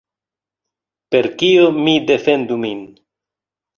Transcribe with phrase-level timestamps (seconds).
[1.15, 2.85] Per kio mi defendu min?